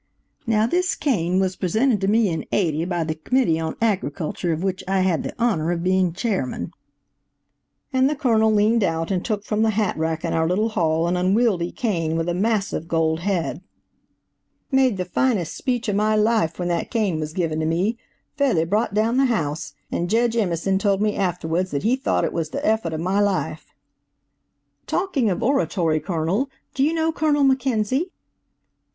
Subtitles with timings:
[0.47, 4.63] "Now this cane was presented to me in '80 by the Committee on Agriculture, of
[4.63, 6.71] which I had the honor of being Chairman."
[7.93, 11.07] And the Colonel leaned out and took from the hat rack in our little hall
[11.07, 13.61] an unwieldly cane with a massive gold head.
[14.71, 18.95] "Made the finest speech in my life when that cane was given to me–fairly bro't
[18.95, 22.65] down the house, and Jedge Emerson told me afterwards that he tho't it was the
[22.65, 23.67] effort of my life."
[24.87, 28.07] "Talking of oratory, Colonel, do you know Colonel McKenzie?"